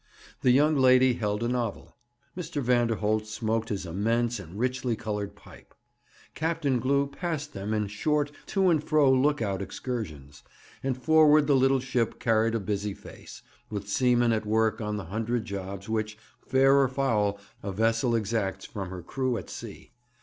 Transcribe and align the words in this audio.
The 0.41 0.49
young 0.49 0.75
lady 0.77 1.13
held 1.13 1.43
a 1.43 1.47
novel. 1.47 1.95
Mr. 2.35 2.59
Vanderholt 2.59 3.27
smoked 3.27 3.69
his 3.69 3.85
immense 3.85 4.39
and 4.39 4.57
richly 4.57 4.95
coloured 4.95 5.35
pipe. 5.35 5.75
Captain 6.33 6.79
Glew 6.79 7.05
passed 7.05 7.53
them 7.53 7.71
in 7.71 7.85
short 7.85 8.31
to 8.47 8.71
and 8.71 8.83
fro 8.83 9.11
look 9.13 9.43
out 9.43 9.61
excursions; 9.61 10.41
and 10.81 10.97
forward 10.97 11.45
the 11.45 11.55
little 11.55 11.79
ship 11.79 12.17
carried 12.19 12.55
a 12.55 12.59
busy 12.59 12.95
face, 12.95 13.43
with 13.69 13.87
seamen 13.87 14.31
at 14.33 14.43
work 14.47 14.81
on 14.81 14.97
the 14.97 15.05
hundred 15.05 15.45
jobs 15.45 15.87
which, 15.87 16.17
fair 16.47 16.77
or 16.81 16.87
foul, 16.87 17.39
a 17.61 17.71
vessel 17.71 18.15
exacts 18.15 18.65
from 18.65 18.89
her 18.89 19.03
crew 19.03 19.37
at 19.37 19.51
sea. 19.51 19.91